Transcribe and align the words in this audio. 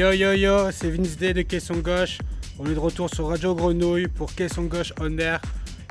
Yo 0.00 0.12
yo 0.12 0.32
yo, 0.32 0.70
c'est 0.72 0.88
Vince 0.88 1.18
Day 1.18 1.34
de 1.34 1.42
Caisson 1.42 1.74
Gauche. 1.74 2.20
On 2.58 2.64
est 2.64 2.72
de 2.72 2.78
retour 2.78 3.10
sur 3.14 3.28
Radio 3.28 3.54
Grenouille 3.54 4.08
pour 4.08 4.34
Caisson 4.34 4.62
Gauche 4.62 4.94
on 4.98 5.18
air. 5.18 5.42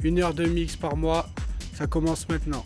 Une 0.04 0.20
heure 0.20 0.34
de 0.34 0.46
mix 0.46 0.76
par 0.76 0.98
mois. 0.98 1.30
Ça 1.76 1.86
commence 1.86 2.28
maintenant. 2.28 2.66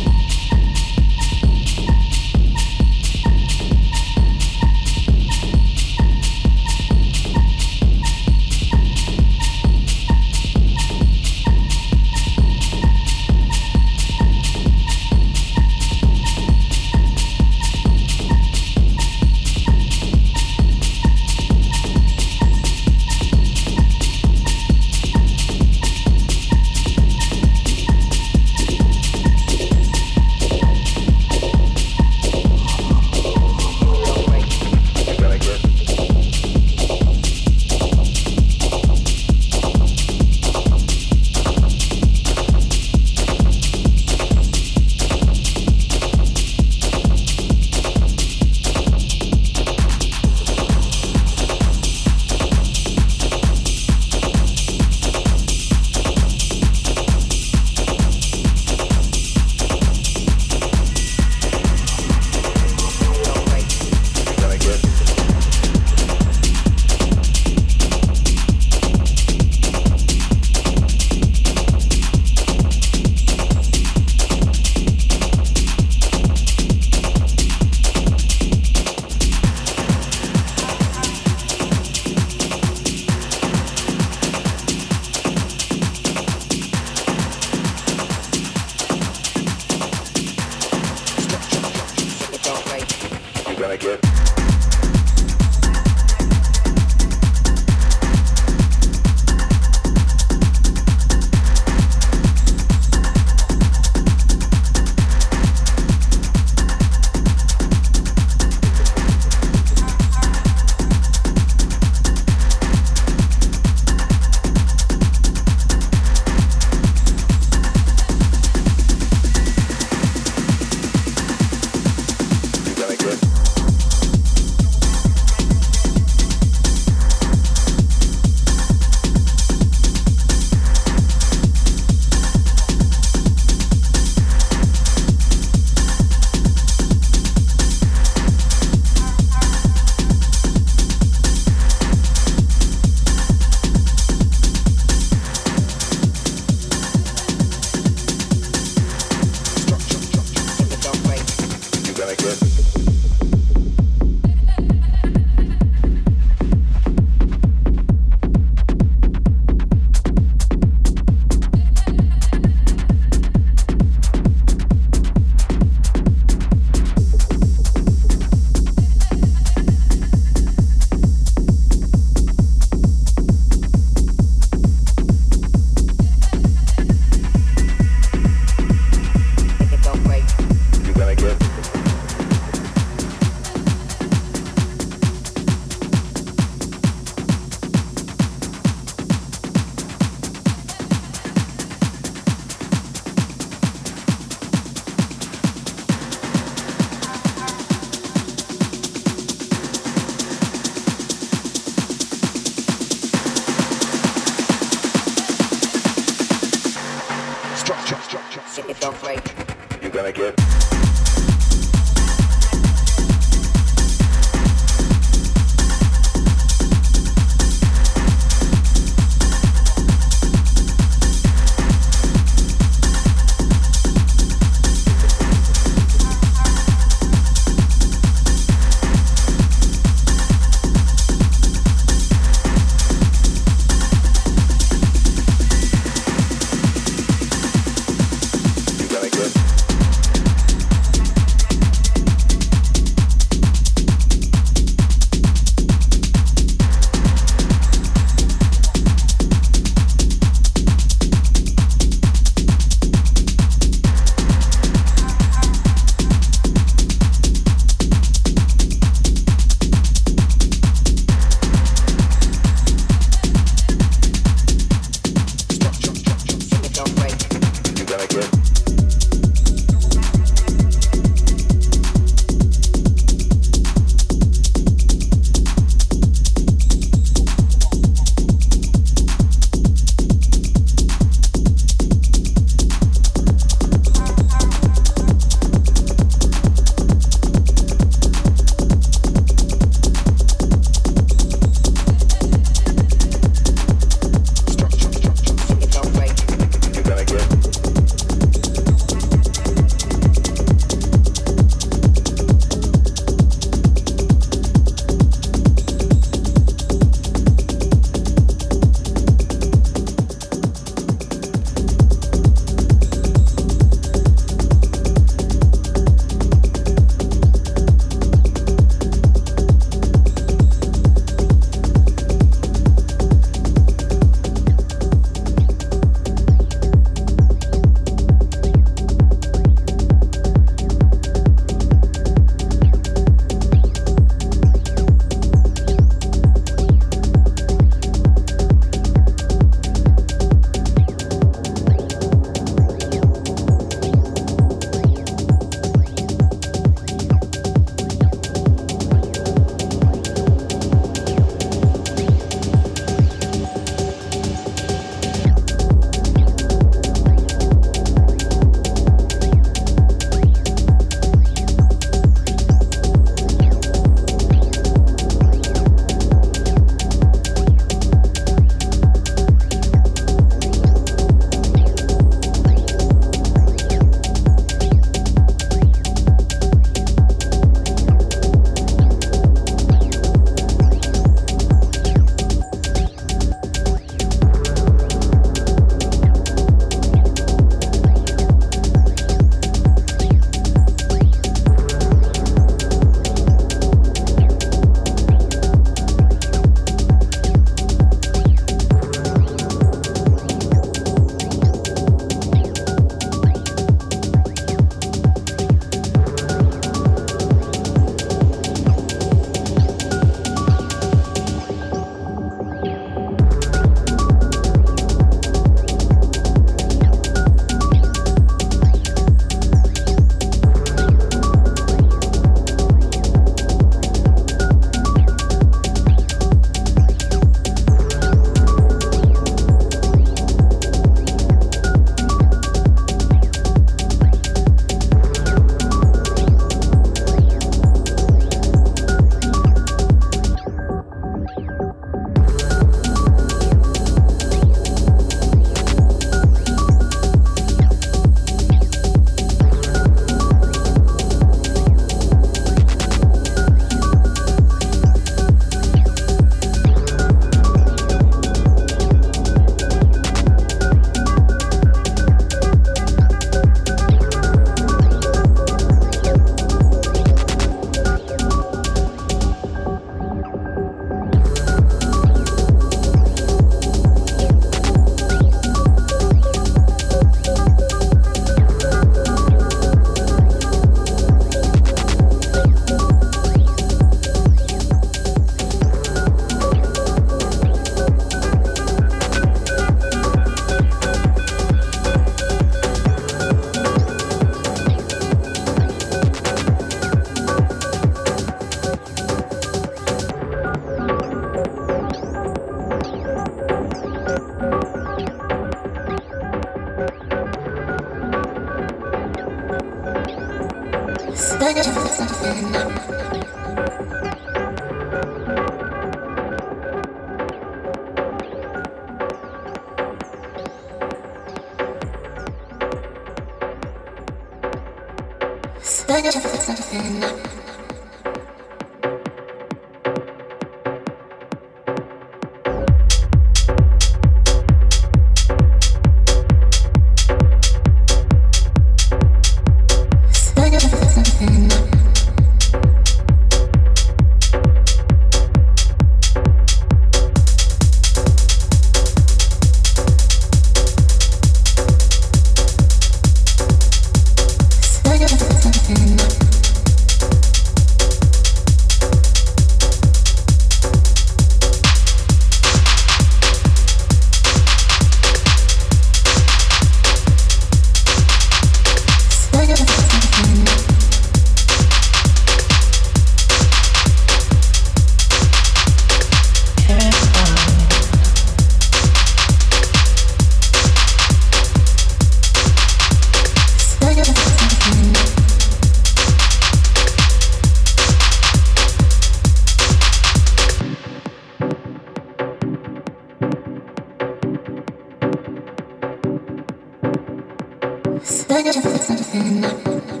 But 598.31 598.45
you're 598.45 598.53
just 598.53 598.87
such 598.87 599.01
a 599.01 599.03
sinner. 599.03 600.00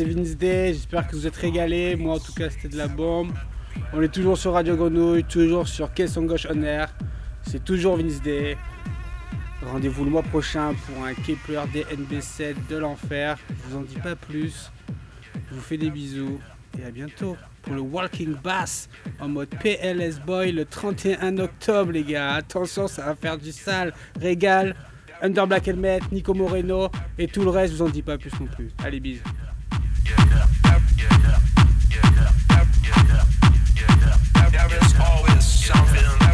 c'est 0.00 0.06
Vince 0.06 0.36
Day. 0.36 0.72
J'espère 0.72 1.06
que 1.06 1.14
vous 1.14 1.26
êtes 1.26 1.36
régalés. 1.36 1.94
Moi, 1.94 2.14
en 2.14 2.18
tout 2.18 2.32
cas, 2.32 2.48
c'était 2.48 2.68
de 2.68 2.76
la 2.78 2.88
bombe. 2.88 3.32
On 3.92 4.00
est 4.00 4.08
toujours 4.08 4.38
sur 4.38 4.54
Radio 4.54 4.74
Grenouille, 4.74 5.24
toujours 5.24 5.68
sur 5.68 5.92
Quai 5.92 6.06
son 6.06 6.22
gauche 6.22 6.46
on 6.50 6.62
air. 6.62 6.94
C'est 7.42 7.62
toujours 7.62 7.98
Vince 7.98 8.22
Day. 8.22 8.56
Rendez-vous 9.62 10.04
le 10.04 10.10
mois 10.10 10.22
prochain 10.22 10.74
pour 10.86 11.04
un 11.04 11.12
Kepler 11.12 11.60
DNB7 11.74 12.54
de 12.70 12.76
l'enfer. 12.76 13.36
Je 13.48 13.54
vous 13.68 13.76
en 13.76 13.82
dis 13.82 13.96
pas 13.96 14.16
plus. 14.16 14.70
Je 15.50 15.54
vous 15.54 15.60
fais 15.60 15.76
des 15.76 15.90
bisous 15.90 16.40
et 16.80 16.86
à 16.86 16.90
bientôt 16.90 17.36
pour 17.60 17.74
le 17.74 17.80
Walking 17.80 18.36
Bass 18.42 18.88
en 19.20 19.28
mode 19.28 19.50
PLS 19.50 20.18
Boy 20.24 20.52
le 20.52 20.64
31 20.64 21.36
octobre, 21.36 21.92
les 21.92 22.04
gars. 22.04 22.36
Attention, 22.36 22.88
ça 22.88 23.04
va 23.04 23.14
faire 23.14 23.36
du 23.36 23.52
sale. 23.52 23.92
Régal. 24.18 24.74
Under 25.20 25.46
Black 25.46 25.68
Helmet, 25.68 26.00
Nico 26.10 26.32
Moreno 26.32 26.88
et 27.18 27.26
tout 27.26 27.42
le 27.42 27.50
reste, 27.50 27.74
je 27.74 27.78
vous 27.78 27.84
en 27.86 27.90
dis 27.90 28.00
pas 28.00 28.16
plus 28.16 28.32
non 28.40 28.46
plus. 28.46 28.70
Allez, 28.82 29.00
bisous. 29.00 29.22
There 34.52 34.78
is 34.78 34.94
always 34.98 35.44
something. 35.44 36.29